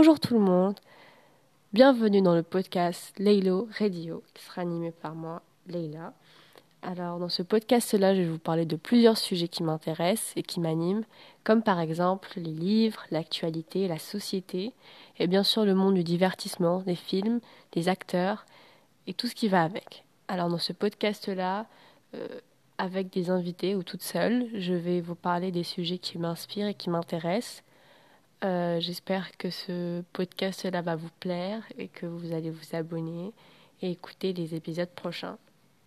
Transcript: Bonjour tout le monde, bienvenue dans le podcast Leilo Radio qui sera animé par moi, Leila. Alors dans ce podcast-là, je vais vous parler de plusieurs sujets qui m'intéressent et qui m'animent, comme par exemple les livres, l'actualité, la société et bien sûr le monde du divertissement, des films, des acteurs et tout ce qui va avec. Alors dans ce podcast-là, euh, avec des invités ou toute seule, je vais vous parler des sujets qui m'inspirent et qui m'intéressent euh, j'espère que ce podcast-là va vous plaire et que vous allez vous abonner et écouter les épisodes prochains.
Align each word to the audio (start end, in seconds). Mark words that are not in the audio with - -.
Bonjour 0.00 0.18
tout 0.18 0.32
le 0.32 0.40
monde, 0.40 0.80
bienvenue 1.74 2.22
dans 2.22 2.34
le 2.34 2.42
podcast 2.42 3.12
Leilo 3.18 3.68
Radio 3.78 4.22
qui 4.32 4.42
sera 4.42 4.62
animé 4.62 4.92
par 4.92 5.14
moi, 5.14 5.42
Leila. 5.66 6.14
Alors 6.80 7.18
dans 7.18 7.28
ce 7.28 7.42
podcast-là, 7.42 8.14
je 8.14 8.22
vais 8.22 8.26
vous 8.26 8.38
parler 8.38 8.64
de 8.64 8.76
plusieurs 8.76 9.18
sujets 9.18 9.48
qui 9.48 9.62
m'intéressent 9.62 10.32
et 10.36 10.42
qui 10.42 10.58
m'animent, 10.58 11.04
comme 11.44 11.62
par 11.62 11.80
exemple 11.80 12.30
les 12.36 12.50
livres, 12.50 13.02
l'actualité, 13.10 13.88
la 13.88 13.98
société 13.98 14.72
et 15.18 15.26
bien 15.26 15.42
sûr 15.42 15.66
le 15.66 15.74
monde 15.74 15.96
du 15.96 16.02
divertissement, 16.02 16.78
des 16.78 16.94
films, 16.94 17.40
des 17.72 17.90
acteurs 17.90 18.46
et 19.06 19.12
tout 19.12 19.26
ce 19.26 19.34
qui 19.34 19.48
va 19.48 19.62
avec. 19.62 20.06
Alors 20.28 20.48
dans 20.48 20.56
ce 20.56 20.72
podcast-là, 20.72 21.66
euh, 22.14 22.26
avec 22.78 23.12
des 23.12 23.28
invités 23.28 23.74
ou 23.74 23.82
toute 23.82 24.02
seule, 24.02 24.48
je 24.54 24.72
vais 24.72 25.02
vous 25.02 25.14
parler 25.14 25.52
des 25.52 25.62
sujets 25.62 25.98
qui 25.98 26.16
m'inspirent 26.16 26.68
et 26.68 26.74
qui 26.74 26.88
m'intéressent 26.88 27.62
euh, 28.42 28.80
j'espère 28.80 29.36
que 29.36 29.50
ce 29.50 30.02
podcast-là 30.12 30.80
va 30.80 30.96
vous 30.96 31.10
plaire 31.20 31.62
et 31.78 31.88
que 31.88 32.06
vous 32.06 32.32
allez 32.32 32.50
vous 32.50 32.74
abonner 32.76 33.32
et 33.82 33.90
écouter 33.90 34.32
les 34.32 34.54
épisodes 34.54 34.90
prochains. 34.90 35.38